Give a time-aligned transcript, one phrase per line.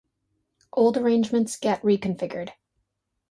[0.73, 2.53] Old arrangements get reconfigured.